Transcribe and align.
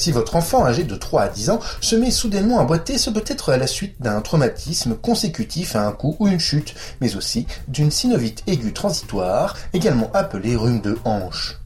Si 0.00 0.12
votre 0.12 0.34
enfant 0.34 0.64
âgé 0.64 0.84
de 0.84 0.96
3 0.96 1.20
à 1.20 1.28
10 1.28 1.50
ans 1.50 1.60
se 1.82 1.94
met 1.94 2.10
soudainement 2.10 2.58
à 2.58 2.64
boiter, 2.64 2.96
ce 2.96 3.10
peut 3.10 3.22
être 3.26 3.52
à 3.52 3.58
la 3.58 3.66
suite 3.66 4.00
d'un 4.00 4.22
traumatisme 4.22 4.94
consécutif 4.94 5.76
à 5.76 5.86
un 5.86 5.92
coup 5.92 6.16
ou 6.18 6.26
une 6.26 6.40
chute, 6.40 6.74
mais 7.02 7.16
aussi 7.16 7.46
d'une 7.68 7.90
synovite 7.90 8.42
aiguë 8.46 8.72
transitoire, 8.72 9.58
également 9.74 10.10
appelée 10.14 10.56
rhume 10.56 10.80
de 10.80 10.96
hanche. 11.04 11.60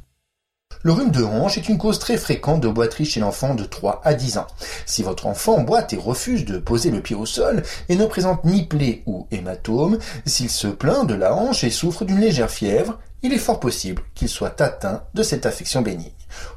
Le 0.82 0.90
rhume 0.90 1.12
de 1.12 1.22
hanche 1.22 1.58
est 1.58 1.68
une 1.68 1.78
cause 1.78 2.00
très 2.00 2.16
fréquente 2.16 2.60
de 2.60 2.66
boiterie 2.66 3.04
chez 3.04 3.20
l'enfant 3.20 3.54
de 3.54 3.62
3 3.62 4.00
à 4.02 4.14
10 4.14 4.38
ans. 4.38 4.48
Si 4.84 5.04
votre 5.04 5.28
enfant 5.28 5.60
boite 5.60 5.92
et 5.92 5.96
refuse 5.96 6.44
de 6.44 6.58
poser 6.58 6.90
le 6.90 7.02
pied 7.02 7.14
au 7.14 7.26
sol 7.26 7.62
et 7.88 7.94
ne 7.94 8.04
présente 8.04 8.44
ni 8.44 8.66
plaie 8.66 9.04
ou 9.06 9.28
hématome, 9.30 9.98
s'il 10.26 10.50
se 10.50 10.66
plaint 10.66 11.06
de 11.06 11.14
la 11.14 11.36
hanche 11.36 11.62
et 11.62 11.70
souffre 11.70 12.04
d'une 12.04 12.18
légère 12.18 12.50
fièvre, 12.50 12.98
il 13.22 13.32
est 13.32 13.38
fort 13.38 13.60
possible 13.60 14.02
qu'il 14.16 14.28
soit 14.28 14.60
atteint 14.60 15.04
de 15.14 15.22
cette 15.22 15.46
affection 15.46 15.82
bénigne. 15.82 16.10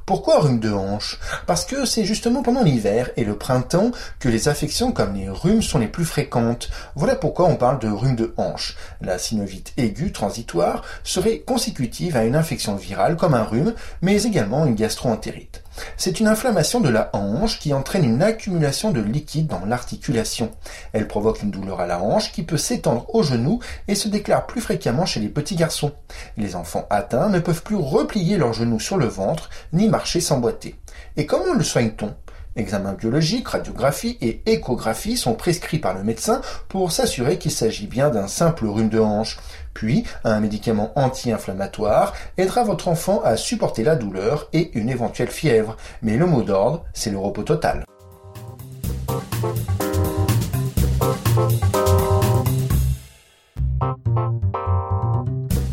Pourquoi 0.08 0.40
rhume 0.40 0.62
de 0.62 0.72
hanche? 0.72 1.20
Parce 1.48 1.66
que 1.66 1.84
c'est 1.84 2.06
justement 2.06 2.42
pendant 2.42 2.64
l'hiver 2.64 3.10
et 3.18 3.26
le 3.26 3.38
printemps 3.38 3.92
que 4.20 4.30
les 4.30 4.48
affections 4.48 4.94
comme 4.94 5.16
les 5.16 5.28
rhumes 5.28 5.62
sont 5.62 5.80
les 5.80 5.90
plus 5.90 6.06
fréquentes. 6.06 6.70
Voilà 6.96 7.18
pourquoi 7.18 7.48
on 7.48 7.58
parle 7.58 7.80
de 7.80 7.90
rhume 7.90 8.16
de 8.16 8.34
hanche. 8.38 8.78
La 9.02 9.20
synovite 9.20 9.74
aiguë 9.76 10.14
transitoire 10.14 10.82
serait 11.04 11.40
consécutive 11.40 12.16
à 12.16 12.24
une 12.24 12.38
infection 12.38 12.78
virale 12.78 13.18
comme 13.18 13.34
un 13.34 13.44
rhume, 13.44 13.74
mais 14.02 14.24
également 14.24 14.66
une 14.66 14.76
gastroentérite. 14.76 15.62
C'est 15.96 16.20
une 16.20 16.28
inflammation 16.28 16.80
de 16.80 16.90
la 16.90 17.10
hanche 17.14 17.60
qui 17.60 17.74
entraîne 17.74 18.04
une 18.04 18.24
accumulation 18.24 18.92
de 18.92 19.02
liquide 19.02 19.48
dans 19.48 19.66
l'articulation. 19.66 20.52
Elle 20.94 21.08
provoque 21.08 21.44
une 21.44 21.52
douleur 21.52 21.80
à 21.80 21.88
la 21.88 22.02
hanche 22.02 22.32
qui 22.32 22.44
peut 22.44 22.58
s'étendre 22.58 23.14
au 23.14 23.24
genou 23.24 23.60
et 23.88 23.96
se 23.96 24.08
déclare 24.08 24.48
plus 24.48 24.62
fréquemment 24.62 25.06
chez 25.06 25.20
les 25.20 25.30
petits 25.30 25.56
garçons. 25.56 25.92
Les 26.36 26.56
enfants 26.56 26.88
atteints 26.90 27.30
ne 27.30 27.40
peuvent 27.40 27.64
plus 27.64 27.76
replier 27.76 28.38
leurs 28.38 28.54
genoux 28.54 28.80
sur 28.80 28.98
le 28.98 29.06
ventre 29.06 29.50
ni 29.74 29.88
marcher. 29.98 30.76
Et 31.16 31.26
comment 31.26 31.54
le 31.54 31.64
soigne-t-on? 31.64 32.14
Examen 32.56 32.94
biologique, 32.94 33.50
radiographie 33.50 34.18
et 34.20 34.42
échographie 34.48 35.16
sont 35.16 35.34
prescrits 35.36 35.78
par 35.78 35.94
le 35.94 36.04
médecin 36.04 36.42
pour 36.70 36.92
s'assurer 36.92 37.38
qu'il 37.38 37.52
s'agit 37.52 37.86
bien 37.86 38.10
d'un 38.10 38.28
simple 38.28 38.66
rhume 38.66 38.90
de 38.90 39.00
hanche. 39.00 39.38
Puis, 39.74 40.06
un 40.24 40.40
médicament 40.40 40.92
anti-inflammatoire 40.96 42.14
aidera 42.38 42.64
votre 42.64 42.88
enfant 42.88 43.22
à 43.24 43.38
supporter 43.38 43.84
la 43.84 43.96
douleur 43.96 44.50
et 44.54 44.72
une 44.78 44.90
éventuelle 44.90 45.30
fièvre. 45.30 45.78
Mais 46.02 46.18
le 46.18 46.26
mot 46.26 46.42
d'ordre, 46.42 46.84
c'est 46.94 47.12
le 47.12 47.20
repos 47.20 47.44
total. 47.44 47.86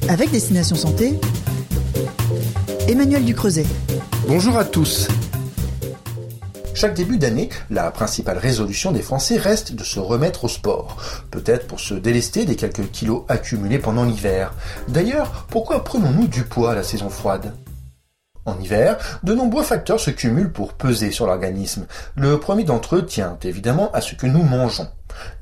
Avec 0.09 0.31
Destination 0.31 0.77
Santé, 0.77 1.19
Emmanuel 2.89 3.25
Ducreuset. 3.25 3.65
Bonjour 4.27 4.57
à 4.57 4.65
tous. 4.65 5.09
Chaque 6.75 6.95
début 6.95 7.19
d'année, 7.19 7.51
la 7.69 7.91
principale 7.91 8.39
résolution 8.39 8.91
des 8.91 9.03
Français 9.03 9.37
reste 9.37 9.75
de 9.75 9.85
se 9.85 10.01
remettre 10.01 10.45
au 10.45 10.49
sport, 10.49 10.97
peut-être 11.31 11.67
pour 11.67 11.79
se 11.79 11.93
délester 11.93 12.47
des 12.47 12.57
quelques 12.57 12.91
kilos 12.91 13.25
accumulés 13.29 13.79
pendant 13.79 14.05
l'hiver. 14.05 14.55
D'ailleurs, 14.89 15.47
pourquoi 15.51 15.85
prenons-nous 15.85 16.27
du 16.27 16.45
poids 16.45 16.73
à 16.73 16.75
la 16.75 16.83
saison 16.83 17.11
froide? 17.11 17.53
En 18.47 18.59
hiver, 18.61 18.99
de 19.23 19.35
nombreux 19.35 19.63
facteurs 19.63 20.01
se 20.01 20.11
cumulent 20.11 20.53
pour 20.53 20.75
peser 20.75 21.11
sur 21.11 21.27
l'organisme. 21.27 21.87
Le 22.15 22.39
premier 22.39 22.65
d'entre 22.65 22.97
eux 22.97 23.07
tient 23.07 23.39
évidemment 23.43 23.91
à 23.93 24.01
ce 24.01 24.15
que 24.15 24.27
nous 24.27 24.43
mangeons. 24.43 24.89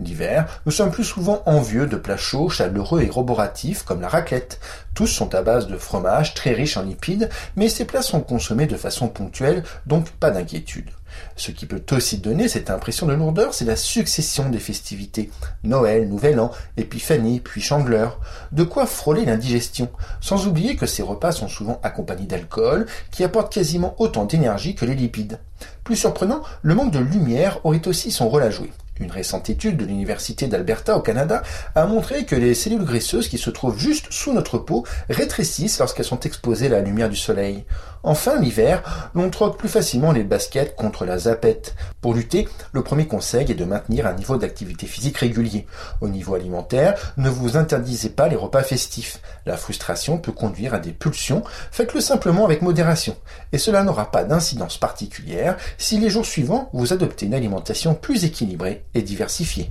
L'hiver, 0.00 0.60
nous 0.66 0.72
sommes 0.72 0.90
plus 0.90 1.04
souvent 1.04 1.42
envieux 1.46 1.86
de 1.86 1.96
plats 1.96 2.16
chauds, 2.16 2.48
chaleureux 2.48 3.02
et 3.02 3.10
roboratifs 3.10 3.84
comme 3.84 4.00
la 4.00 4.08
raclette. 4.08 4.60
Tous 4.94 5.06
sont 5.06 5.34
à 5.34 5.42
base 5.42 5.66
de 5.66 5.76
fromage 5.76 6.34
très 6.34 6.52
riche 6.52 6.76
en 6.76 6.82
lipides, 6.82 7.30
mais 7.56 7.68
ces 7.68 7.84
plats 7.84 8.02
sont 8.02 8.20
consommés 8.20 8.66
de 8.66 8.76
façon 8.76 9.08
ponctuelle, 9.08 9.62
donc 9.86 10.10
pas 10.10 10.30
d'inquiétude. 10.30 10.90
Ce 11.36 11.50
qui 11.50 11.66
peut 11.66 11.82
aussi 11.92 12.18
donner 12.18 12.48
cette 12.48 12.70
impression 12.70 13.06
de 13.06 13.12
lourdeur, 13.12 13.54
c'est 13.54 13.64
la 13.64 13.76
succession 13.76 14.48
des 14.48 14.58
festivités. 14.58 15.30
Noël, 15.64 16.08
Nouvel 16.08 16.40
An, 16.40 16.50
Épiphanie, 16.76 17.40
puis 17.40 17.60
Chandeleur. 17.60 18.20
De 18.52 18.64
quoi 18.64 18.86
frôler 18.86 19.24
l'indigestion. 19.24 19.88
Sans 20.20 20.46
oublier 20.46 20.76
que 20.76 20.86
ces 20.86 21.02
repas 21.02 21.32
sont 21.32 21.48
souvent 21.48 21.80
accompagnés 21.82 22.26
d'alcool, 22.26 22.86
qui 23.10 23.24
apporte 23.24 23.52
quasiment 23.52 23.94
autant 23.98 24.24
d'énergie 24.24 24.74
que 24.74 24.84
les 24.84 24.94
lipides. 24.94 25.38
Plus 25.84 25.96
surprenant, 25.96 26.42
le 26.62 26.74
manque 26.74 26.92
de 26.92 26.98
lumière 26.98 27.58
aurait 27.64 27.86
aussi 27.88 28.10
son 28.10 28.28
rôle 28.28 28.42
à 28.42 28.50
jouer. 28.50 28.72
Une 29.00 29.10
récente 29.10 29.48
étude 29.48 29.78
de 29.78 29.86
l'Université 29.86 30.46
d'Alberta 30.46 30.96
au 30.96 31.00
Canada 31.00 31.42
a 31.74 31.86
montré 31.86 32.26
que 32.26 32.36
les 32.36 32.54
cellules 32.54 32.84
graisseuses 32.84 33.28
qui 33.28 33.38
se 33.38 33.48
trouvent 33.50 33.78
juste 33.78 34.12
sous 34.12 34.32
notre 34.32 34.58
peau 34.58 34.84
rétrécissent 35.08 35.78
lorsqu'elles 35.78 36.04
sont 36.04 36.20
exposées 36.20 36.66
à 36.66 36.70
la 36.70 36.80
lumière 36.80 37.08
du 37.08 37.16
soleil. 37.16 37.64
Enfin, 38.04 38.40
l'hiver, 38.40 39.10
l'on 39.14 39.30
troque 39.30 39.56
plus 39.56 39.68
facilement 39.68 40.10
les 40.10 40.24
baskets 40.24 40.74
contre 40.74 41.04
la 41.04 41.18
zapette. 41.18 41.76
Pour 42.00 42.14
lutter, 42.14 42.48
le 42.72 42.82
premier 42.82 43.06
conseil 43.06 43.50
est 43.50 43.54
de 43.54 43.64
maintenir 43.64 44.06
un 44.06 44.14
niveau 44.14 44.36
d'activité 44.36 44.86
physique 44.86 45.18
régulier. 45.18 45.66
Au 46.00 46.08
niveau 46.08 46.34
alimentaire, 46.34 47.14
ne 47.16 47.30
vous 47.30 47.56
interdisez 47.56 48.10
pas 48.10 48.26
les 48.26 48.34
repas 48.34 48.64
festifs. 48.64 49.20
La 49.46 49.56
frustration 49.56 50.18
peut 50.18 50.32
conduire 50.32 50.74
à 50.74 50.80
des 50.80 50.90
pulsions, 50.90 51.44
faites-le 51.70 52.00
simplement 52.00 52.44
avec 52.44 52.60
modération. 52.60 53.16
Et 53.52 53.58
cela 53.58 53.84
n'aura 53.84 54.10
pas 54.10 54.24
d'incidence 54.24 54.78
particulière 54.78 55.56
si 55.78 55.98
les 55.98 56.10
jours 56.10 56.26
suivants 56.26 56.70
vous 56.72 56.92
adoptez 56.92 57.26
une 57.26 57.34
alimentation 57.34 57.94
plus 57.94 58.24
équilibrée 58.24 58.84
et 58.94 59.02
diversifiée. 59.02 59.70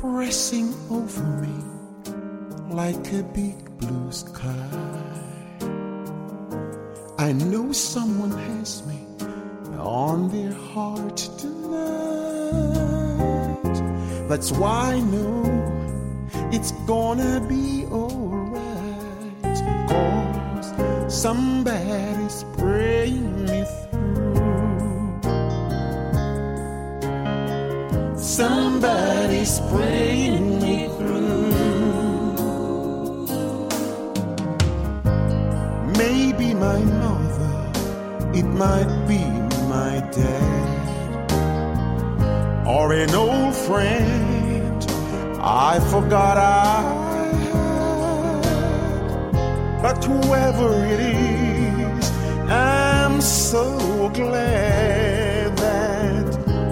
Pressing 0.00 0.74
over 0.90 1.24
me 1.40 2.74
like 2.74 3.12
a 3.12 3.22
big 3.34 3.56
blue 3.78 4.12
sky. 4.12 4.77
I 7.20 7.32
know 7.32 7.72
someone 7.72 8.30
has 8.30 8.86
me 8.86 9.00
on 9.76 10.28
their 10.28 10.52
heart 10.52 11.16
tonight. 11.16 12.28
That's 14.28 14.52
why 14.52 14.92
I 14.92 15.00
know 15.00 15.42
it's 16.52 16.70
gonna 16.86 17.44
be 17.48 17.86
alright. 17.90 18.62
Cause 19.88 20.72
somebody's 21.12 22.44
praying 22.56 23.46
me 23.46 23.64
through. 23.90 25.18
Somebody's 28.16 29.58
praying 29.72 30.60
me 30.60 30.86
through. 30.86 31.08
It 38.38 38.46
might 38.46 38.92
be 39.08 39.24
my 39.66 39.94
dad 40.12 41.30
or 42.64 42.92
an 42.92 43.12
old 43.12 43.54
friend 43.66 44.80
I 45.40 45.80
forgot 45.90 46.36
I 46.36 46.82
had. 47.50 48.42
But 49.82 50.04
whoever 50.04 50.70
it 50.94 51.00
is, 51.00 52.10
I'm 52.48 53.20
so 53.20 54.08
glad 54.14 55.56
that 55.56 56.26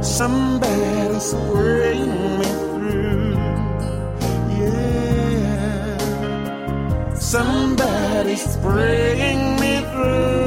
somebody's 0.05 1.35
bringing 1.51 2.39
me 2.41 2.51
through. 2.63 3.35
Yeah, 4.61 5.99
somebody's 7.15 8.57
bringing 8.59 9.43
me 9.63 9.73
through 9.91 10.46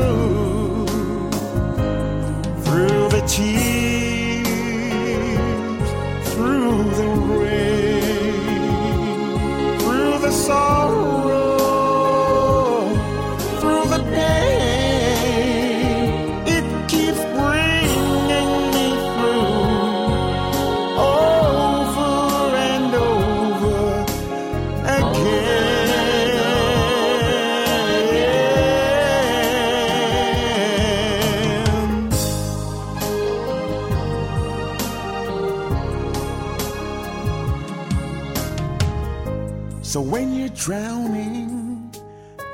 drowning 40.59 41.89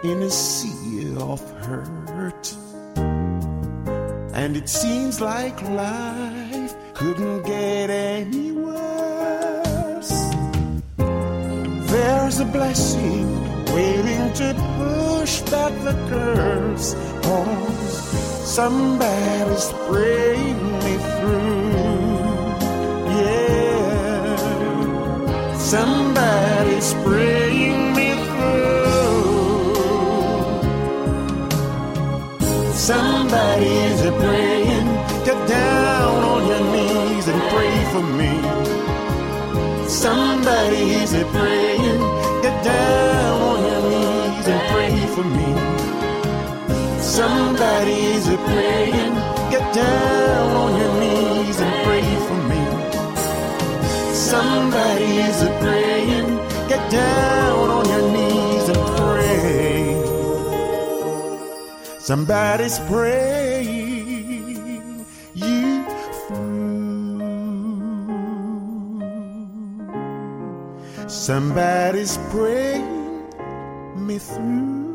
in 0.03 0.21
a 0.21 0.29
sea 0.29 1.15
of 1.17 1.41
hurt, 1.65 2.55
and 4.35 4.55
it 4.55 4.69
seems 4.69 5.19
like 5.19 5.59
life 5.69 6.75
couldn't 6.93 7.41
get 7.47 7.89
any 7.89 8.51
worse, 8.51 10.13
there's 11.89 12.39
a 12.39 12.45
blessing 12.45 13.25
waiting 13.73 14.31
to 14.33 14.53
push 14.77 15.41
back 15.49 15.73
the 15.83 15.95
curse. 16.07 16.93
Cause 17.23 17.97
somebody's 18.55 19.71
praying 19.87 20.61
me 20.83 20.95
through. 21.15 22.13
Yeah. 23.19 24.35
Somebody's 25.57 26.93
praying 27.03 27.44
Somebody 32.85 33.65
is 33.65 34.01
a 34.05 34.11
praying. 34.11 34.85
Get 35.25 35.47
down 35.47 36.23
on 36.23 36.41
your 36.45 36.63
knees 36.71 37.27
and 37.27 37.41
pray 37.49 37.75
for 37.91 38.03
me. 38.19 38.33
Somebody 39.89 40.83
is 41.01 41.13
a 41.15 41.25
praying. 41.33 42.01
Get 42.43 42.63
down 42.63 43.41
on 43.41 43.59
your 43.71 43.81
knees 43.89 44.47
and 44.53 44.61
pray 44.71 44.95
for 45.15 45.25
me. 45.37 45.49
Somebody 47.01 47.97
is 48.17 48.27
a 48.27 48.37
praying. 48.49 49.13
Get 49.49 49.65
down 49.73 50.47
on 50.63 50.71
your 50.79 50.93
knees 51.01 51.59
and 51.59 51.73
pray 51.85 52.05
for 52.27 52.39
me. 52.51 52.63
Somebody 54.13 55.11
is 55.27 55.41
a 55.41 55.59
praying. 55.59 55.84
Somebody's 62.05 62.77
praying 62.81 64.05
you 65.33 65.83
through. 66.27 66.69
Somebody's 71.07 72.19
praying 72.29 73.25
me 73.95 74.19
through. 74.19 74.94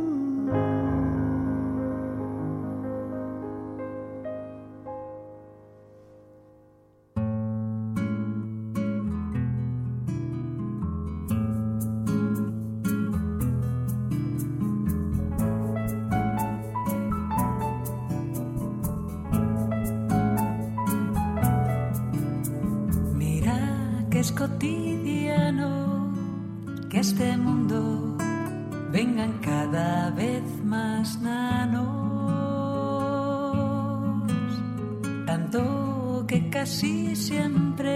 Tanto 35.30 36.24
que 36.26 36.50
casi 36.50 37.14
siempre 37.14 37.92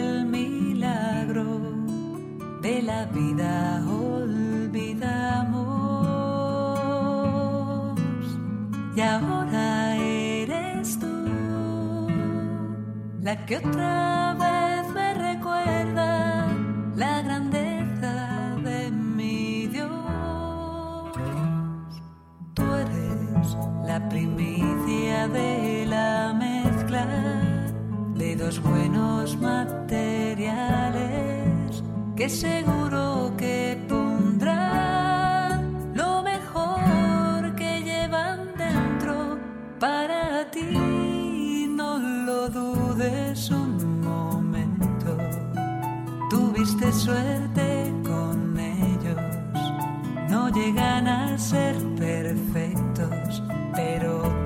el 0.00 0.26
milagro 0.26 1.60
de 2.60 2.82
la 2.82 3.04
vida 3.04 3.80
olvidamos. 3.86 5.62
Y 8.96 9.00
ahora 9.00 9.94
eres 9.96 10.98
tú 10.98 12.08
la 13.20 13.46
que 13.46 13.58
otra 13.58 14.34
vez 14.44 14.92
me 14.92 15.14
recuerda 15.28 16.48
la 16.96 17.22
grandeza 17.22 18.56
de 18.64 18.90
mi 18.90 19.68
Dios. 19.68 19.88
Tú 22.54 22.64
eres 22.74 23.56
la 23.86 24.08
primicia 24.08 25.28
de 25.28 25.71
dos 28.42 28.60
buenos 28.60 29.36
materiales 29.36 30.50
que 32.16 32.28
seguro 32.28 33.32
que 33.36 33.78
pondrán 33.88 35.62
lo 35.94 36.22
mejor 36.22 37.54
que 37.54 37.82
llevan 37.82 38.48
dentro 38.58 39.38
para 39.78 40.50
ti. 40.50 41.68
No 41.68 41.98
lo 41.98 42.48
dudes 42.48 43.48
un 43.50 44.00
momento. 44.00 45.16
Tuviste 46.28 46.90
suerte 46.92 47.94
con 48.02 48.58
ellos. 48.58 49.20
No 50.28 50.48
llegan 50.48 51.06
a 51.06 51.38
ser 51.38 51.76
perfectos, 51.94 53.40
pero 53.72 54.41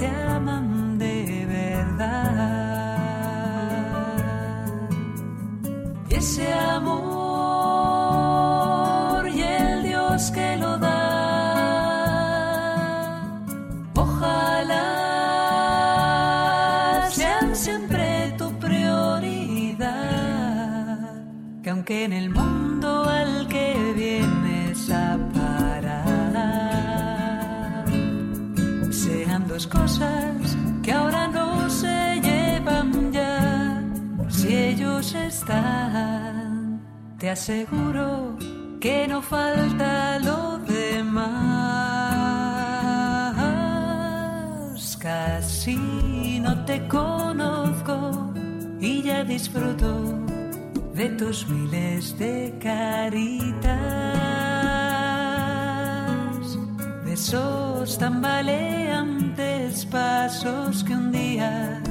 Que 21.87 22.05
en 22.05 22.13
el 22.13 22.31
mundo 22.31 23.05
al 23.05 23.47
que 23.47 23.93
vienes 23.95 24.91
a 24.91 25.17
parar 25.33 25.95
sean 28.91 29.47
dos 29.47 29.69
cosas 29.69 30.57
que 30.83 30.91
ahora 30.91 31.29
no 31.29 31.71
se 31.71 32.21
llevan 32.21 33.13
ya. 33.13 33.85
Si 34.29 34.53
ellos 34.53 35.15
están, 35.15 36.81
te 37.19 37.31
aseguro 37.31 38.37
que 38.81 39.07
no 39.07 39.23
falta 39.23 40.19
lo 40.19 40.59
demás. 40.59 41.37
Casi 45.01 46.41
no 46.41 46.65
te 46.65 46.89
conozco 46.89 48.35
y 48.81 49.03
ya 49.03 49.23
disfruto 49.23 50.16
de 50.97 51.09
tus 51.11 51.47
miles 51.47 52.19
de 52.19 52.55
caritas, 52.59 53.77
besos 57.05 57.99
tambaleantes 57.99 59.85
pasos 59.85 60.83
que 60.85 60.95
un 60.95 61.13
día 61.13 61.83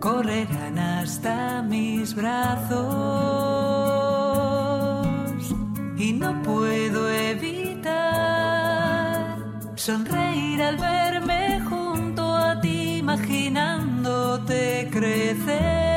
correrán 0.00 0.76
hasta 0.76 1.62
mis 1.62 2.16
brazos 2.16 2.74
y 5.96 6.12
no 6.12 6.42
puedo 6.42 7.08
evitar 7.08 7.92
sonreír 9.76 10.60
al 10.62 10.78
verme 10.78 11.60
junto 11.60 12.34
a 12.34 12.60
ti 12.60 12.96
imaginándote 12.98 14.88
crecer. 14.90 15.91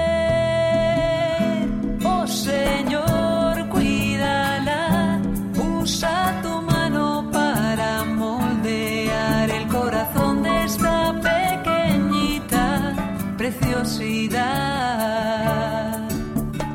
Preciosidad. 13.52 14.42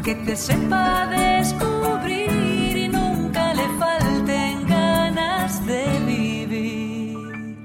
Que 0.05 0.15
te 0.15 0.37
sepa 0.37 1.07
descubrir 1.09 2.77
y 2.77 2.89
nunca 2.89 3.55
le 3.55 3.67
falten 3.79 4.67
ganas 4.67 5.67
de 5.67 5.85
vivir. 6.07 7.57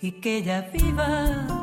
Y 0.00 0.12
que 0.12 0.38
ella 0.38 0.70
viva 0.72 1.59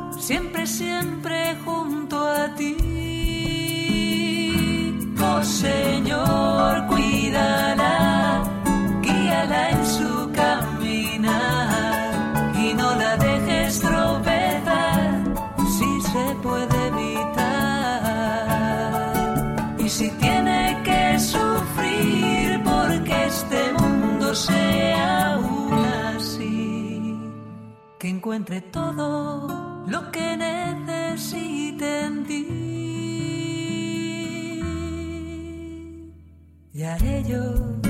encuentre 28.28 28.60
todo 28.60 29.48
lo 29.86 30.12
que 30.12 30.36
necesite 30.36 32.04
en 32.04 32.26
ti. 32.26 32.46
Y 36.74 36.82
a 36.82 36.98
ellos 36.98 37.80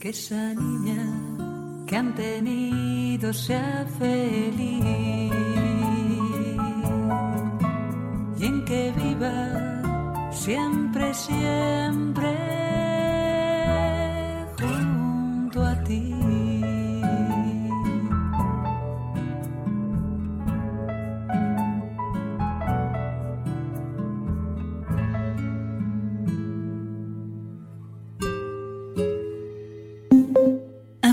que 0.00 0.08
esa 0.10 0.54
niña 0.54 1.04
que 1.86 1.96
han 1.96 2.14
tenido 2.14 3.32
sea 3.32 3.86
feliz 3.98 4.82
y 8.38 8.44
en 8.44 8.64
que 8.64 8.92
viva 8.96 10.30
siempre, 10.32 11.14
siempre 11.14 12.65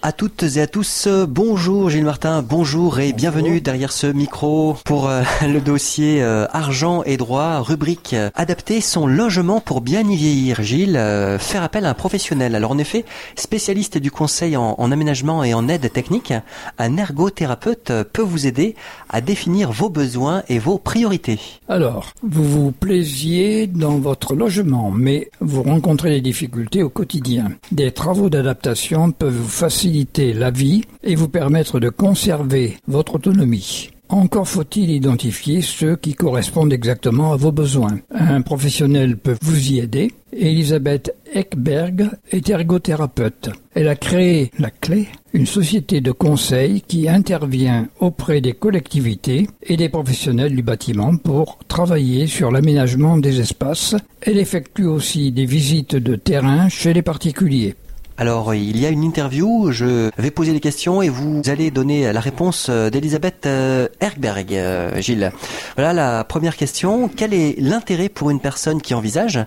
À 0.00 0.12
toutes 0.12 0.44
et 0.44 0.60
à 0.60 0.68
tous, 0.68 1.08
euh, 1.08 1.26
bonjour 1.26 1.90
Gilles 1.90 2.04
Martin, 2.04 2.40
bonjour 2.40 3.00
et 3.00 3.12
bienvenue 3.12 3.60
derrière 3.60 3.90
ce 3.90 4.06
micro 4.06 4.76
pour 4.84 5.08
euh, 5.08 5.22
le 5.42 5.60
dossier 5.60 6.22
euh, 6.22 6.46
argent 6.52 7.02
et 7.02 7.16
droit, 7.16 7.58
rubrique 7.58 8.14
euh, 8.14 8.30
adapter 8.36 8.80
son 8.80 9.08
logement 9.08 9.58
pour 9.58 9.80
bien 9.80 10.08
y 10.08 10.14
vieillir. 10.14 10.62
Gilles, 10.62 10.92
faire 11.40 11.64
appel 11.64 11.84
à 11.84 11.90
un 11.90 11.94
professionnel. 11.94 12.54
Alors 12.54 12.70
en 12.70 12.78
effet, 12.78 13.04
spécialiste 13.34 13.98
du 13.98 14.12
conseil 14.12 14.56
en, 14.56 14.76
en 14.78 14.92
aménagement 14.92 15.42
et 15.42 15.52
en 15.52 15.66
aide 15.66 15.92
technique, 15.92 16.32
un 16.78 16.96
ergothérapeute 16.96 17.90
peut 18.12 18.22
vous 18.22 18.46
aider 18.46 18.76
à 19.08 19.20
définir 19.20 19.72
vos 19.72 19.88
besoins 19.88 20.44
et 20.48 20.60
vos 20.60 20.78
priorités. 20.78 21.40
Alors, 21.68 22.12
vous 22.22 22.44
vous 22.44 22.70
plaisiez 22.70 23.66
dans 23.66 23.98
votre 23.98 24.36
logement, 24.36 24.92
mais 24.92 25.28
vous 25.40 25.64
rencontrez 25.64 26.10
des 26.10 26.20
difficultés 26.20 26.84
au 26.84 26.88
quotidien. 26.88 27.50
Des 27.72 27.90
travaux 27.90 28.30
d'adaptation 28.30 29.10
peuvent 29.10 29.34
vous 29.34 29.48
faciliter 29.48 29.87
la 30.34 30.50
vie 30.50 30.82
et 31.02 31.14
vous 31.14 31.28
permettre 31.28 31.80
de 31.80 31.88
conserver 31.88 32.76
votre 32.86 33.16
autonomie. 33.16 33.90
Encore 34.10 34.48
faut-il 34.48 34.90
identifier 34.90 35.60
ceux 35.60 35.94
qui 35.96 36.14
correspondent 36.14 36.72
exactement 36.72 37.32
à 37.32 37.36
vos 37.36 37.52
besoins. 37.52 37.98
Un 38.10 38.40
professionnel 38.40 39.18
peut 39.18 39.36
vous 39.42 39.72
y 39.72 39.80
aider. 39.80 40.12
Elisabeth 40.32 41.14
Ekberg 41.34 42.08
est 42.30 42.48
ergothérapeute. 42.48 43.50
Elle 43.74 43.88
a 43.88 43.96
créé 43.96 44.50
La 44.58 44.70
Clé, 44.70 45.08
une 45.34 45.44
société 45.44 46.00
de 46.00 46.12
conseil 46.12 46.80
qui 46.80 47.06
intervient 47.06 47.88
auprès 48.00 48.40
des 48.40 48.54
collectivités 48.54 49.46
et 49.62 49.76
des 49.76 49.90
professionnels 49.90 50.56
du 50.56 50.62
bâtiment 50.62 51.14
pour 51.18 51.58
travailler 51.68 52.26
sur 52.26 52.50
l'aménagement 52.50 53.18
des 53.18 53.40
espaces. 53.40 53.94
Elle 54.22 54.38
effectue 54.38 54.86
aussi 54.86 55.32
des 55.32 55.46
visites 55.46 55.96
de 55.96 56.16
terrain 56.16 56.70
chez 56.70 56.94
les 56.94 57.02
particuliers. 57.02 57.74
Alors, 58.20 58.52
il 58.52 58.80
y 58.80 58.84
a 58.84 58.88
une 58.88 59.04
interview, 59.04 59.70
je 59.70 60.10
vais 60.18 60.32
poser 60.32 60.52
des 60.52 60.58
questions 60.58 61.02
et 61.02 61.08
vous 61.08 61.40
allez 61.46 61.70
donner 61.70 62.12
la 62.12 62.18
réponse 62.18 62.66
euh, 62.68 62.90
d'Elisabeth 62.90 63.46
euh, 63.46 63.86
Erkberg, 64.00 64.52
euh, 64.54 65.00
Gilles. 65.00 65.30
Voilà 65.76 65.92
la 65.92 66.24
première 66.24 66.56
question. 66.56 67.08
Quel 67.14 67.32
est 67.32 67.54
l'intérêt 67.60 68.08
pour 68.08 68.30
une 68.30 68.40
personne 68.40 68.82
qui 68.82 68.92
envisage 68.92 69.38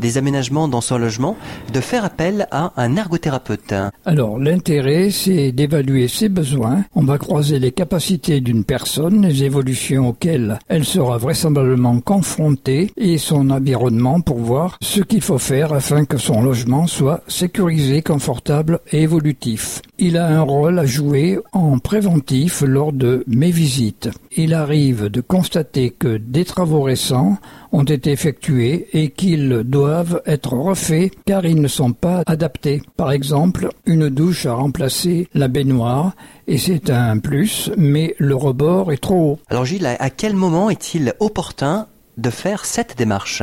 des 0.00 0.18
aménagements 0.18 0.66
dans 0.66 0.80
son 0.80 0.98
logement 0.98 1.36
de 1.72 1.80
faire 1.80 2.04
appel 2.04 2.48
à 2.50 2.72
un 2.76 2.96
ergothérapeute? 2.96 3.72
Alors, 4.04 4.40
l'intérêt, 4.40 5.12
c'est 5.12 5.52
d'évaluer 5.52 6.08
ses 6.08 6.28
besoins. 6.28 6.84
On 6.96 7.04
va 7.04 7.18
croiser 7.18 7.60
les 7.60 7.70
capacités 7.70 8.40
d'une 8.40 8.64
personne, 8.64 9.24
les 9.24 9.44
évolutions 9.44 10.08
auxquelles 10.08 10.58
elle 10.66 10.84
sera 10.84 11.16
vraisemblablement 11.16 12.00
confrontée 12.00 12.90
et 12.96 13.18
son 13.18 13.50
environnement 13.50 14.20
pour 14.20 14.38
voir 14.38 14.78
ce 14.82 15.00
qu'il 15.00 15.22
faut 15.22 15.38
faire 15.38 15.72
afin 15.72 16.04
que 16.04 16.18
son 16.18 16.42
logement 16.42 16.88
soit 16.88 17.20
sécurisé 17.28 18.02
confortable 18.16 18.78
et 18.92 19.02
évolutif. 19.02 19.82
Il 19.98 20.16
a 20.16 20.26
un 20.26 20.40
rôle 20.40 20.78
à 20.78 20.86
jouer 20.86 21.38
en 21.52 21.78
préventif 21.78 22.62
lors 22.62 22.94
de 22.94 23.24
mes 23.26 23.50
visites. 23.50 24.08
Il 24.34 24.54
arrive 24.54 25.10
de 25.10 25.20
constater 25.20 25.90
que 25.90 26.16
des 26.16 26.46
travaux 26.46 26.80
récents 26.80 27.36
ont 27.72 27.84
été 27.84 28.12
effectués 28.12 28.88
et 28.94 29.10
qu'ils 29.10 29.64
doivent 29.66 30.22
être 30.24 30.54
refaits 30.54 31.12
car 31.26 31.44
ils 31.44 31.60
ne 31.60 31.68
sont 31.68 31.92
pas 31.92 32.22
adaptés. 32.24 32.80
Par 32.96 33.12
exemple, 33.12 33.68
une 33.84 34.08
douche 34.08 34.46
a 34.46 34.54
remplacé 34.54 35.28
la 35.34 35.48
baignoire 35.48 36.12
et 36.46 36.56
c'est 36.56 36.88
un 36.88 37.18
plus, 37.18 37.70
mais 37.76 38.14
le 38.16 38.34
rebord 38.34 38.92
est 38.92 39.02
trop 39.02 39.32
haut. 39.32 39.38
Alors 39.50 39.66
Gilles, 39.66 39.86
à 39.86 40.08
quel 40.08 40.34
moment 40.34 40.70
est-il 40.70 41.12
opportun 41.20 41.86
de 42.16 42.30
faire 42.30 42.64
cette 42.64 42.96
démarche? 42.96 43.42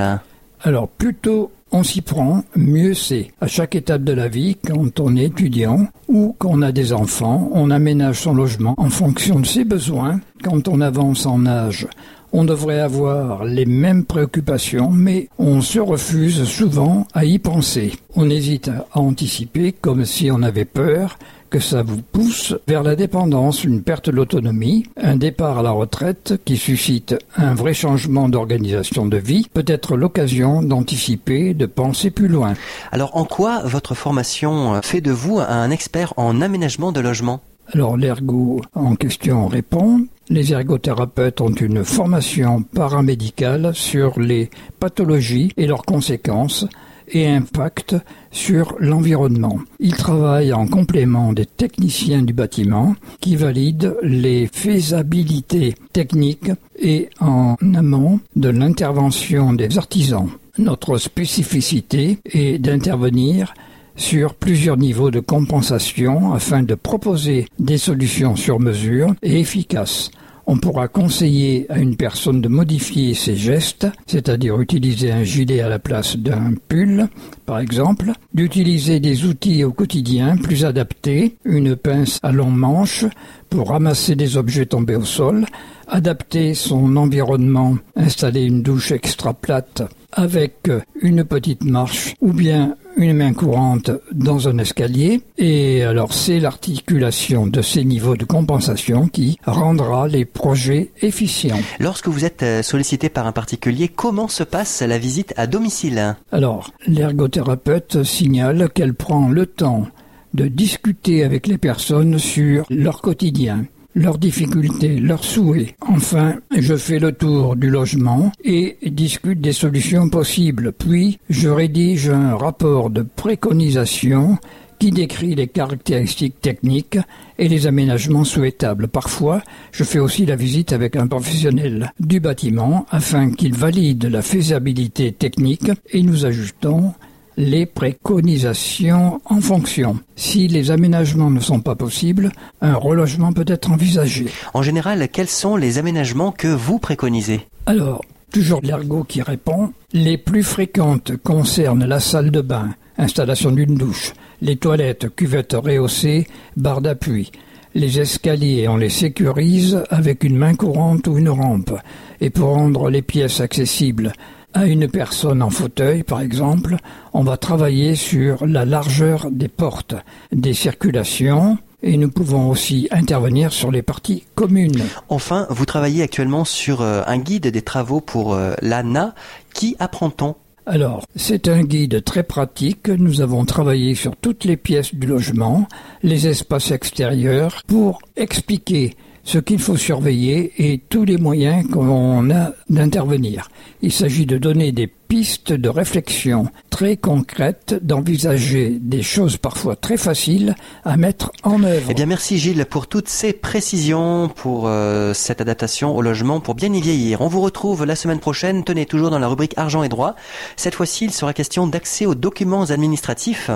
Alors 0.64 0.88
plutôt 0.88 1.52
on 1.76 1.82
s'y 1.82 2.02
prend, 2.02 2.44
mieux 2.56 2.94
c'est. 2.94 3.32
À 3.42 3.48
chaque 3.48 3.74
étape 3.74 4.04
de 4.04 4.14
la 4.14 4.28
vie, 4.28 4.56
quand 4.64 5.00
on 5.00 5.16
est 5.16 5.26
étudiant 5.26 5.88
ou 6.08 6.36
qu'on 6.38 6.62
a 6.62 6.72
des 6.72 6.94
enfants, 6.94 7.50
on 7.52 7.72
aménage 7.72 8.20
son 8.20 8.36
logement 8.36 8.76
en 8.78 8.92
fonction 8.92 9.40
de 9.40 9.46
ses 9.48 9.66
besoins. 9.66 10.20
Quand 10.44 10.68
on 10.68 10.82
avance 10.82 11.26
en 11.26 11.48
âge, 11.48 11.88
on 12.32 12.44
devrait 12.44 12.80
avoir 12.80 13.44
les 13.44 13.66
mêmes 13.66 14.06
préoccupations, 14.06 14.92
mais 14.92 15.30
on 15.40 15.62
se 15.62 15.80
refuse 15.80 16.44
souvent 16.44 17.08
à 17.14 17.26
y 17.26 17.40
penser. 17.40 17.94
On 18.16 18.30
hésite 18.30 18.70
à 18.70 19.00
anticiper 19.00 19.72
comme 19.72 20.06
si 20.06 20.30
on 20.32 20.44
avait 20.44 20.66
peur 20.66 21.18
que 21.54 21.60
ça 21.60 21.84
vous 21.84 22.02
pousse 22.02 22.56
vers 22.68 22.82
la 22.82 22.96
dépendance, 22.96 23.64
une 23.64 23.84
perte 23.84 24.10
de 24.10 24.16
l'autonomie, 24.16 24.88
un 24.98 25.16
départ 25.16 25.60
à 25.60 25.62
la 25.62 25.70
retraite 25.70 26.42
qui 26.46 26.58
suscite 26.58 27.16
un 27.38 27.54
vrai 27.54 27.76
changement 27.76 28.28
d'organisation 28.28 29.06
de 29.06 29.18
vie, 29.18 29.48
peut 29.54 29.64
être 29.68 29.96
l'occasion 29.96 30.64
d'anticiper, 30.64 31.54
de 31.54 31.68
penser 31.68 32.10
plus 32.10 32.28
loin. 32.28 32.56
Alors 32.92 33.16
en 33.16 33.26
quoi 33.26 33.62
votre 33.66 33.94
formation 33.94 34.82
fait 34.82 35.00
de 35.00 35.12
vous 35.12 35.38
un 35.38 35.70
expert 35.70 36.16
en 36.18 36.42
aménagement 36.42 36.92
de 36.92 37.02
logement 37.02 37.40
alors 37.72 37.96
l'ergo 37.96 38.62
en 38.74 38.96
question 38.96 39.48
répond. 39.48 40.06
Les 40.30 40.52
ergothérapeutes 40.52 41.40
ont 41.40 41.54
une 41.54 41.86
formation 41.86 42.62
paramédicale 42.62 43.74
sur 43.74 44.20
les 44.20 44.50
pathologies 44.80 45.54
et 45.56 45.66
leurs 45.66 45.84
conséquences 45.84 46.68
et 47.08 47.28
impact 47.28 47.96
sur 48.32 48.76
l'environnement. 48.80 49.60
Ils 49.80 49.96
travaillent 49.96 50.54
en 50.54 50.68
complément 50.68 51.34
des 51.34 51.46
techniciens 51.46 52.22
du 52.22 52.34
bâtiment 52.34 52.96
qui 53.20 53.36
valident 53.36 53.96
les 54.02 54.48
faisabilités 54.48 55.76
techniques 55.94 56.52
et 56.80 57.10
en 57.20 57.56
amont 57.76 58.20
de 58.36 58.50
l'intervention 58.50 59.54
des 59.54 59.78
artisans. 59.78 60.30
Notre 60.58 60.98
spécificité 60.98 62.20
est 62.26 62.60
d'intervenir 62.60 63.54
sur 63.96 64.34
plusieurs 64.34 64.78
niveaux 64.78 65.12
de 65.12 65.20
compensation 65.20 66.34
afin 66.34 66.64
de 66.64 66.76
proposer 66.76 67.48
des 67.60 67.78
solutions 67.78 68.36
sur 68.36 68.60
mesure 68.60 69.14
et 69.22 69.40
efficaces 69.40 70.10
on 70.46 70.58
pourra 70.58 70.88
conseiller 70.88 71.66
à 71.70 71.80
une 71.80 71.96
personne 71.96 72.42
de 72.42 72.48
modifier 72.48 73.14
ses 73.14 73.36
gestes, 73.36 73.88
c'est-à-dire 74.08 74.60
utiliser 74.60 75.12
un 75.12 75.24
gilet 75.24 75.62
à 75.62 75.70
la 75.70 75.80
place 75.80 76.18
d'un 76.18 76.54
pull, 76.68 77.08
par 77.46 77.60
exemple, 77.60 78.12
d'utiliser 78.34 79.00
des 79.00 79.26
outils 79.26 79.64
au 79.64 79.72
quotidien 79.72 80.38
plus 80.38 80.66
adaptés, 80.66 81.38
une 81.46 81.76
pince 81.76 82.20
à 82.24 82.32
long 82.32 82.52
manche 82.52 83.06
pour 83.50 83.70
ramasser 83.70 84.16
des 84.16 84.38
objets 84.38 84.66
tombés 84.66 84.96
au 84.96 85.06
sol, 85.06 85.46
adapter 85.88 86.54
son 86.54 86.96
environnement, 86.96 87.78
installer 87.96 88.44
une 88.44 88.64
douche 88.64 88.92
extra 88.92 89.34
plate 89.34 89.84
avec 90.12 90.70
une 91.02 91.24
petite 91.24 91.64
marche 91.64 92.16
ou 92.22 92.34
bien 92.34 92.76
une 92.98 93.14
main 93.14 93.34
courante 93.34 93.92
dans 94.12 94.48
un 94.48 94.58
escalier. 94.58 95.22
Et 95.38 95.84
alors 95.84 96.14
c'est 96.14 96.40
l'articulation 96.40 97.48
de 97.48 97.62
ces 97.62 97.84
niveaux 97.84 98.16
de 98.16 98.26
compensation 98.26 99.08
qui 99.08 99.38
rendra 99.46 100.08
les 100.08 100.26
projets 100.26 100.92
efficients. 101.02 101.60
Lorsque 101.80 102.08
vous 102.08 102.26
êtes 102.26 102.44
euh, 102.44 102.62
sollicité 102.62 103.10
par 103.10 103.28
un 103.28 103.32
particulier, 103.32 103.88
comment 103.88 104.28
se 104.28 104.44
passe 104.44 104.82
la 104.82 104.98
visite 104.98 105.34
à 105.38 105.48
domicile? 105.48 106.16
Alors, 106.32 106.72
l'ergothérapeute 106.88 108.04
signale 108.04 108.70
qu'elle 108.74 108.94
prend 108.94 109.30
le 109.30 109.46
temps 109.46 109.88
de 110.34 110.48
discuter 110.48 111.24
avec 111.24 111.48
les 111.48 111.58
personnes 111.58 112.18
sur 112.18 112.66
leur 112.70 113.02
quotidien 113.02 113.66
leurs 113.96 114.18
difficultés, 114.18 115.00
leurs 115.00 115.24
souhaits. 115.24 115.76
Enfin, 115.82 116.36
je 116.58 116.76
fais 116.76 117.00
le 117.00 117.12
tour 117.12 117.56
du 117.56 117.70
logement 117.70 118.32
et 118.44 118.78
discute 118.86 119.42
des 119.42 119.54
solutions 119.54 120.10
possibles. 120.10 120.72
Puis, 120.72 121.20
je 121.30 121.50
rédige 121.50 122.10
un 122.10 122.36
rapport 122.36 122.90
de 122.90 123.04
préconisation 123.04 124.38
qui 124.80 124.92
décrit 124.92 125.36
les 125.36 125.48
caractéristiques 125.48 126.42
techniques 126.42 126.98
et 127.38 127.48
les 127.48 127.68
aménagements 127.68 128.26
souhaitables. 128.26 128.88
Parfois, 128.88 129.42
je 129.72 129.84
fais 129.84 130.00
aussi 130.00 130.26
la 130.26 130.36
visite 130.36 130.74
avec 130.74 130.96
un 130.96 131.08
professionnel 131.08 131.94
du 132.00 132.20
bâtiment 132.20 132.86
afin 132.92 133.32
qu'il 133.32 133.56
valide 133.56 134.06
la 134.06 134.22
faisabilité 134.22 135.14
technique 135.14 135.72
et 135.92 136.02
nous 136.02 136.26
ajustons 136.26 136.94
les 137.38 137.66
préconisations 137.66 139.22
en 139.26 139.42
fonction. 139.42 140.00
Si 140.16 140.48
les 140.48 140.72
aménagements 140.72 141.30
ne 141.30 141.40
sont 141.40 141.60
pas 141.60 141.76
possibles, 141.76 142.32
un 142.62 142.76
relogement 142.76 143.34
peut 143.34 143.46
être 143.48 143.72
envisagé. 143.72 144.28
En 144.54 144.62
général, 144.62 145.08
quels 145.10 145.30
sont 145.30 145.56
les 145.56 145.78
aménagements 145.78 146.32
que 146.32 146.48
vous 146.48 146.80
préconisez? 146.80 147.42
Alors, 147.66 148.04
toujours 148.32 148.62
l'ergot 148.64 149.04
qui 149.04 149.22
répond, 149.22 149.72
les 149.94 150.18
plus 150.18 150.44
fréquentes 150.44 151.16
concernent 151.18 151.86
la 151.86 152.00
salle 152.00 152.32
de 152.32 152.42
bain, 152.42 152.76
installation 152.98 153.52
d'une 153.52 153.76
douche, 153.76 154.14
les 154.42 154.58
toilettes, 154.58 155.16
cuvettes 155.16 155.54
rehaussées, 155.54 156.28
barres 156.58 156.82
d'appui. 156.82 157.32
Les 157.76 158.00
escaliers, 158.00 158.68
on 158.68 158.78
les 158.78 158.90
sécurise 158.90 159.84
avec 159.90 160.24
une 160.24 160.38
main 160.38 160.54
courante 160.54 161.08
ou 161.08 161.18
une 161.18 161.30
rampe. 161.30 161.74
Et 162.22 162.30
pour 162.30 162.50
rendre 162.50 162.92
les 162.92 163.02
pièces 163.02 163.42
accessibles, 163.42 164.14
à 164.54 164.66
une 164.66 164.88
personne 164.88 165.42
en 165.42 165.50
fauteuil, 165.50 166.04
par 166.04 166.22
exemple, 166.22 166.78
on 167.14 167.24
va 167.24 167.38
travailler 167.38 167.96
sur 167.96 168.46
la 168.46 168.66
largeur 168.66 169.30
des 169.32 169.48
portes, 169.48 169.96
des 170.32 170.54
circulations, 170.54 171.58
et 171.82 171.98
nous 171.98 172.10
pouvons 172.10 172.50
aussi 172.50 172.88
intervenir 172.92 173.52
sur 173.52 173.72
les 173.72 173.82
parties 173.82 174.24
communes. 174.36 174.84
Enfin, 175.10 175.48
vous 175.50 175.66
travaillez 175.66 176.02
actuellement 176.02 176.46
sur 176.46 176.82
euh, 176.82 177.02
un 177.06 177.18
guide 177.18 177.48
des 177.48 177.62
travaux 177.62 178.00
pour 178.00 178.34
euh, 178.34 178.54
l'ANA. 178.62 179.14
Qui 179.54 179.76
apprend-on? 179.80 180.36
Alors, 180.66 181.06
c'est 181.18 181.50
un 181.50 181.64
guide 181.64 182.04
très 182.06 182.24
pratique. 182.24 182.88
Nous 182.88 183.20
avons 183.20 183.44
travaillé 183.44 183.96
sur 183.96 184.16
toutes 184.16 184.46
les 184.46 184.56
pièces 184.56 184.96
du 184.96 185.08
logement, 185.08 185.68
les 186.04 186.28
espaces 186.28 186.72
extérieurs, 186.72 187.62
pour 187.68 188.00
expliquer 188.16 188.96
ce 189.24 189.38
qu'il 189.38 189.60
faut 189.60 189.78
surveiller 189.78 190.52
et 190.58 190.78
tous 190.78 191.06
les 191.06 191.18
moyens 191.18 191.68
qu'on 191.70 192.30
a 192.30 192.54
d'intervenir. 192.70 193.50
Il 193.82 193.92
s'agit 193.92 194.26
de 194.26 194.38
donner 194.38 194.72
des 194.72 194.88
piste 195.14 195.54
de 195.54 195.70
réflexion 195.70 196.48
très 196.72 196.98
concrète 196.98 197.76
d'envisager 197.84 198.80
des 198.82 199.04
choses 199.04 199.38
parfois 199.38 199.76
très 199.76 199.96
faciles 199.96 200.56
à 200.86 200.98
mettre 200.98 201.32
en 201.44 201.64
œuvre. 201.64 201.86
Eh 201.92 201.94
bien, 201.94 202.08
merci 202.08 202.40
Gilles 202.40 202.66
pour 202.66 202.88
toutes 202.88 203.10
ces 203.10 203.32
précisions 203.32 204.28
pour 204.28 204.64
euh, 204.66 205.14
cette 205.14 205.40
adaptation 205.40 205.96
au 205.96 206.02
logement 206.02 206.40
pour 206.40 206.56
bien 206.56 206.74
y 206.74 206.82
vieillir. 206.82 207.22
On 207.22 207.28
vous 207.28 207.42
retrouve 207.42 207.86
la 207.86 207.96
semaine 207.96 208.18
prochaine. 208.18 208.64
Tenez 208.64 208.88
toujours 208.88 209.12
dans 209.12 209.20
la 209.20 209.28
rubrique 209.28 209.54
argent 209.56 209.84
et 209.84 209.88
droit. 209.88 210.16
Cette 210.56 210.74
fois-ci, 210.74 211.06
il 211.06 211.12
sera 211.12 211.32
question 211.32 211.68
d'accès 211.68 212.08
aux 212.08 212.16
documents 212.16 212.72
administratifs 212.72 213.52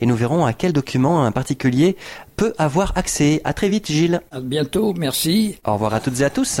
et 0.00 0.06
nous 0.06 0.16
verrons 0.16 0.44
à 0.44 0.54
quels 0.54 0.72
documents 0.72 1.24
un 1.24 1.30
particulier 1.30 1.96
peut 2.34 2.52
avoir 2.58 2.94
accès. 2.96 3.40
À 3.44 3.52
très 3.52 3.68
vite, 3.68 3.86
Gilles. 3.86 4.22
À 4.32 4.40
bientôt. 4.40 4.92
Merci. 4.92 5.60
Au 5.64 5.74
revoir 5.74 5.94
à 5.94 6.00
toutes 6.00 6.20
et 6.20 6.24
à 6.24 6.30
tous. 6.30 6.60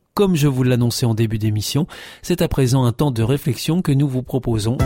Comme 0.13 0.35
je 0.35 0.47
vous 0.47 0.63
l'annonçais 0.63 1.05
en 1.05 1.13
début 1.13 1.37
d'émission, 1.37 1.87
c'est 2.21 2.41
à 2.41 2.49
présent 2.49 2.83
un 2.83 2.91
temps 2.91 3.11
de 3.11 3.23
réflexion 3.23 3.81
que 3.81 3.93
nous 3.93 4.09
vous 4.09 4.23
proposons. 4.23 4.77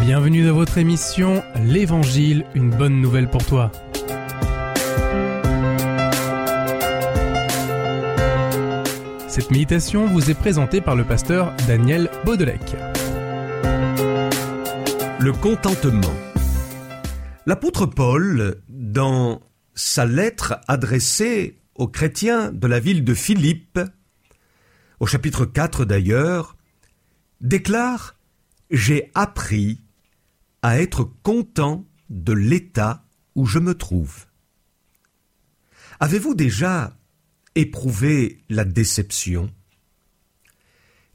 Bienvenue 0.00 0.46
dans 0.46 0.54
votre 0.54 0.78
émission 0.78 1.42
L'Évangile, 1.62 2.46
une 2.54 2.70
bonne 2.70 3.02
nouvelle 3.02 3.28
pour 3.28 3.44
toi. 3.44 3.70
Cette 9.28 9.50
méditation 9.50 10.06
vous 10.06 10.30
est 10.30 10.38
présentée 10.38 10.80
par 10.80 10.96
le 10.96 11.04
pasteur 11.04 11.52
Daniel 11.68 12.08
Baudelec. 12.24 12.74
Le 15.18 15.32
contentement. 15.32 16.14
L'apôtre 17.44 17.84
Paul, 17.84 18.62
dans 18.68 19.40
sa 19.74 20.06
lettre 20.06 20.60
adressée 20.68 21.60
aux 21.74 21.88
chrétiens 21.88 22.52
de 22.52 22.66
la 22.66 22.80
ville 22.80 23.04
de 23.04 23.14
Philippe, 23.14 23.80
au 25.00 25.06
chapitre 25.06 25.44
4 25.44 25.84
d'ailleurs, 25.84 26.56
déclare 27.40 28.16
J'ai 28.70 29.10
appris 29.14 29.82
à 30.62 30.80
être 30.80 31.04
content 31.22 31.86
de 32.08 32.32
l'état 32.32 33.06
où 33.34 33.46
je 33.46 33.58
me 33.58 33.74
trouve. 33.74 34.26
Avez-vous 36.00 36.34
déjà 36.34 36.96
éprouvé 37.54 38.44
la 38.48 38.64
déception? 38.64 39.52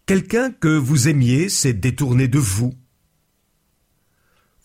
Quelqu'un 0.06 0.52
que 0.52 0.70
vous 0.70 1.08
aimiez 1.08 1.50
s'est 1.50 1.74
détourné 1.74 2.28
de 2.28 2.40
vous. 2.40 2.74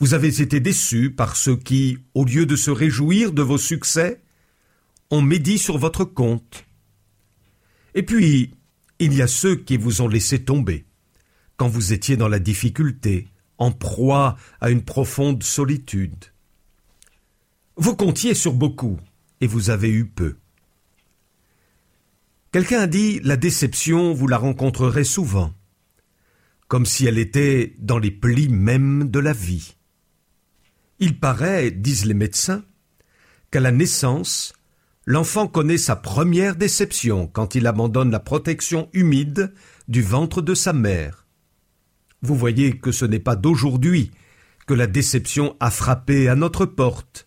Vous 0.00 0.14
avez 0.14 0.40
été 0.40 0.60
déçu 0.60 1.10
par 1.10 1.36
ceux 1.36 1.56
qui, 1.56 1.98
au 2.14 2.24
lieu 2.24 2.46
de 2.46 2.56
se 2.56 2.70
réjouir 2.70 3.32
de 3.32 3.42
vos 3.42 3.58
succès, 3.58 4.22
ont 5.10 5.22
médit 5.22 5.58
sur 5.58 5.78
votre 5.78 6.04
compte. 6.04 6.66
Et 7.94 8.02
puis, 8.02 8.50
il 8.98 9.14
y 9.14 9.22
a 9.22 9.28
ceux 9.28 9.56
qui 9.56 9.76
vous 9.76 10.00
ont 10.00 10.08
laissé 10.08 10.44
tomber, 10.44 10.84
quand 11.56 11.68
vous 11.68 11.92
étiez 11.92 12.16
dans 12.16 12.28
la 12.28 12.40
difficulté, 12.40 13.28
en 13.58 13.70
proie 13.70 14.36
à 14.60 14.70
une 14.70 14.82
profonde 14.82 15.42
solitude. 15.42 16.24
Vous 17.76 17.94
comptiez 17.94 18.34
sur 18.34 18.52
beaucoup, 18.52 18.98
et 19.40 19.46
vous 19.46 19.70
avez 19.70 19.90
eu 19.90 20.06
peu. 20.06 20.36
Quelqu'un 22.50 22.80
a 22.80 22.86
dit 22.86 23.20
la 23.22 23.36
déception, 23.36 24.12
vous 24.12 24.26
la 24.26 24.38
rencontrerez 24.38 25.04
souvent, 25.04 25.52
comme 26.68 26.86
si 26.86 27.06
elle 27.06 27.18
était 27.18 27.74
dans 27.78 27.98
les 27.98 28.10
plis 28.10 28.48
mêmes 28.48 29.10
de 29.10 29.18
la 29.18 29.32
vie. 29.32 29.74
Il 31.00 31.18
paraît, 31.18 31.70
disent 31.70 32.06
les 32.06 32.14
médecins, 32.14 32.64
qu'à 33.50 33.60
la 33.60 33.72
naissance, 33.72 34.52
l'enfant 35.06 35.46
connaît 35.46 35.78
sa 35.78 35.96
première 35.96 36.56
déception 36.56 37.26
quand 37.26 37.54
il 37.54 37.66
abandonne 37.66 38.10
la 38.10 38.20
protection 38.20 38.88
humide 38.92 39.52
du 39.88 40.02
ventre 40.02 40.40
de 40.40 40.54
sa 40.54 40.72
mère. 40.72 41.26
Vous 42.22 42.36
voyez 42.36 42.78
que 42.78 42.92
ce 42.92 43.04
n'est 43.04 43.18
pas 43.18 43.36
d'aujourd'hui 43.36 44.10
que 44.66 44.74
la 44.74 44.86
déception 44.86 45.56
a 45.60 45.70
frappé 45.70 46.28
à 46.28 46.34
notre 46.34 46.64
porte. 46.64 47.26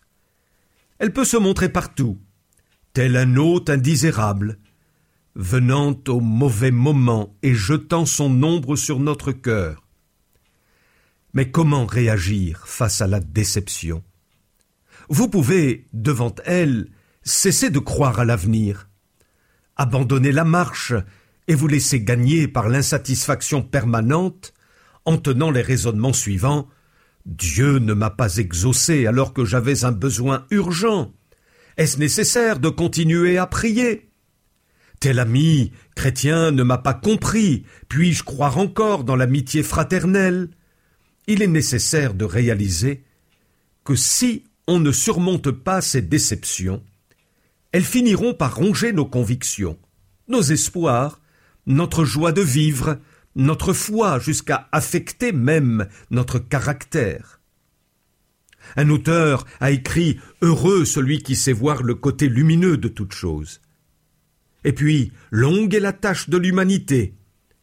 Elle 1.00 1.14
peut 1.14 1.26
se 1.26 1.38
montrer 1.38 1.70
partout, 1.70 2.20
tel 2.94 3.16
un 3.16 3.36
hôte 3.36 3.70
indésirable, 3.70 4.58
venant 5.36 5.96
au 6.08 6.20
mauvais 6.20 6.72
moment 6.72 7.38
et 7.44 7.54
jetant 7.54 8.08
son 8.08 8.42
ombre 8.42 8.76
sur 8.76 9.00
notre 9.00 9.32
cœur. 9.32 9.87
Mais 11.38 11.52
comment 11.52 11.86
réagir 11.86 12.64
face 12.66 13.00
à 13.00 13.06
la 13.06 13.20
déception? 13.20 14.04
Vous 15.08 15.28
pouvez, 15.28 15.88
devant 15.94 16.34
elle, 16.46 16.90
cesser 17.22 17.70
de 17.70 17.78
croire 17.78 18.20
à 18.20 18.26
l'avenir, 18.26 18.90
abandonner 19.76 20.32
la 20.32 20.46
marche 20.46 20.94
et 21.48 21.54
vous 21.54 21.68
laisser 21.68 22.02
gagner 22.02 22.48
par 22.48 22.70
l'insatisfaction 22.70 23.62
permanente 23.62 24.52
en 25.06 25.20
tenant 25.20 25.52
les 25.52 25.62
raisonnements 25.62 26.12
suivants 26.12 26.70
Dieu 27.28 27.78
ne 27.78 27.94
m'a 27.94 28.10
pas 28.10 28.38
exaucé 28.38 29.06
alors 29.06 29.32
que 29.32 29.46
j'avais 29.46 29.86
un 29.86 29.92
besoin 29.92 30.48
urgent. 30.50 31.14
Est-ce 31.78 32.00
nécessaire 32.00 32.58
de 32.58 32.70
continuer 32.70 33.38
à 33.38 33.46
prier? 33.46 34.10
Tel 35.00 35.20
ami 35.20 35.72
chrétien 35.94 36.50
ne 36.50 36.64
m'a 36.64 36.80
pas 36.80 36.96
compris, 36.96 37.64
puis-je 37.90 38.24
croire 38.24 38.58
encore 38.58 39.04
dans 39.04 39.16
l'amitié 39.16 39.62
fraternelle? 39.62 40.50
Il 41.28 41.42
est 41.42 41.48
nécessaire 41.48 42.14
de 42.14 42.26
réaliser 42.26 43.04
que 43.84 43.96
si 43.96 44.46
on 44.66 44.80
ne 44.80 44.92
surmonte 44.92 45.52
pas 45.52 45.82
ces 45.82 46.02
déceptions, 46.02 46.84
elles 47.72 47.84
finiront 47.84 48.34
par 48.34 48.56
ronger 48.56 48.94
nos 48.94 49.06
convictions, 49.06 49.78
nos 50.30 50.42
espoirs, 50.42 51.22
notre 51.66 52.06
joie 52.06 52.32
de 52.32 52.42
vivre, 52.42 53.00
notre 53.36 53.74
foi, 53.74 54.20
jusqu'à 54.20 54.68
affecter 54.72 55.32
même 55.32 55.88
notre 56.12 56.40
caractère. 56.40 57.40
Un 58.76 58.90
auteur 58.90 59.46
a 59.60 59.72
écrit 59.72 60.20
Heureux 60.42 60.86
celui 60.86 61.22
qui 61.22 61.36
sait 61.36 61.54
voir 61.54 61.84
le 61.84 61.96
côté 61.96 62.30
lumineux 62.30 62.78
de 62.78 62.88
toute 62.88 63.14
chose. 63.14 63.62
Et 64.64 64.74
puis, 64.74 65.12
longue 65.32 65.74
est 65.74 65.80
la 65.80 65.94
tâche 65.94 66.30
de 66.30 66.38
l'humanité, 66.38 67.14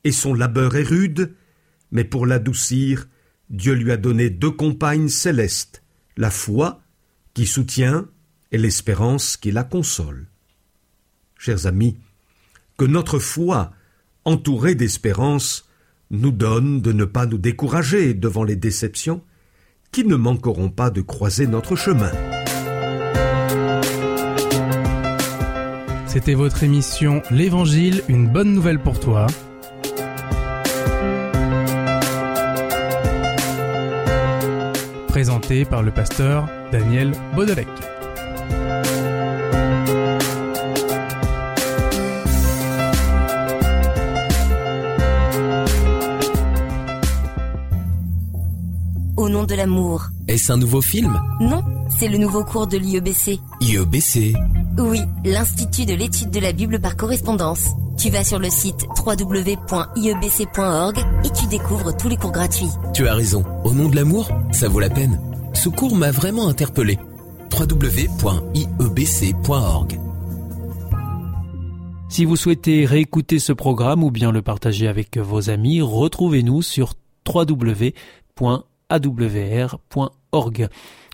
et 0.04 0.12
son 0.12 0.32
labeur 0.32 0.76
est 0.76 0.82
rude, 0.82 1.34
mais 1.90 2.04
pour 2.04 2.26
l'adoucir, 2.26 3.08
Dieu 3.50 3.74
lui 3.74 3.92
a 3.92 3.96
donné 3.96 4.30
deux 4.30 4.50
compagnes 4.50 5.08
célestes, 5.08 5.82
la 6.16 6.30
foi, 6.30 6.80
qui 7.34 7.46
soutient, 7.46 8.06
et 8.52 8.58
l'espérance 8.58 9.36
qui 9.36 9.50
la 9.50 9.64
console. 9.64 10.26
Chers 11.38 11.66
amis, 11.66 11.96
que 12.78 12.84
notre 12.84 13.18
foi, 13.18 13.72
entourée 14.24 14.74
d'espérance, 14.74 15.68
nous 16.10 16.30
donne 16.30 16.80
de 16.80 16.92
ne 16.92 17.04
pas 17.04 17.26
nous 17.26 17.38
décourager 17.38 18.14
devant 18.14 18.44
les 18.44 18.56
déceptions, 18.56 19.22
qui 19.90 20.04
ne 20.04 20.16
manqueront 20.16 20.70
pas 20.70 20.90
de 20.90 21.00
croiser 21.00 21.46
notre 21.46 21.76
chemin. 21.76 22.12
C'était 26.06 26.34
votre 26.34 26.62
émission 26.62 27.22
L'Évangile, 27.30 28.02
une 28.08 28.28
bonne 28.28 28.52
nouvelle 28.52 28.80
pour 28.80 29.00
toi. 29.00 29.26
Par 35.68 35.82
le 35.82 35.90
pasteur 35.90 36.48
Daniel 36.72 37.12
Baudelec. 37.36 37.68
Au 49.18 49.28
nom 49.28 49.44
de 49.44 49.54
l'amour. 49.54 50.06
Est-ce 50.28 50.50
un 50.50 50.56
nouveau 50.56 50.80
film? 50.80 51.20
Non, 51.40 51.62
c'est 51.98 52.08
le 52.08 52.16
nouveau 52.16 52.42
cours 52.44 52.66
de 52.66 52.78
l'IEBC. 52.78 53.38
IEBC 53.60 54.32
Oui, 54.78 55.02
l'Institut 55.26 55.84
de 55.84 55.92
l'étude 55.92 56.30
de 56.30 56.40
la 56.40 56.52
Bible 56.52 56.80
par 56.80 56.96
correspondance. 56.96 57.66
Tu 57.98 58.08
vas 58.08 58.24
sur 58.24 58.38
le 58.38 58.48
site 58.48 58.86
www.iebc.org 59.06 60.98
et 61.22 61.30
tu 61.30 61.46
découvres 61.48 61.94
tous 61.94 62.08
les 62.08 62.16
cours 62.16 62.32
gratuits. 62.32 62.70
Tu 62.94 63.06
as 63.06 63.14
raison, 63.14 63.44
au 63.64 63.74
nom 63.74 63.90
de 63.90 63.96
l'amour, 63.96 64.30
ça 64.52 64.68
vaut 64.68 64.80
la 64.80 64.88
peine. 64.88 65.20
Ce 65.54 65.68
cours 65.68 65.96
m'a 65.96 66.10
vraiment 66.10 66.48
interpellé. 66.48 66.98
www.iebc.org 67.50 68.00
Si 72.08 72.24
vous 72.24 72.36
souhaitez 72.36 72.84
réécouter 72.84 73.38
ce 73.38 73.52
programme 73.52 74.02
ou 74.04 74.10
bien 74.10 74.32
le 74.32 74.42
partager 74.42 74.88
avec 74.88 75.16
vos 75.16 75.50
amis, 75.50 75.80
retrouvez-nous 75.80 76.62
sur 76.62 76.94
www.awr.org. 77.26 77.94